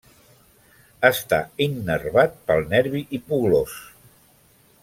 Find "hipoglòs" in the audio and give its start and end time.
3.19-3.81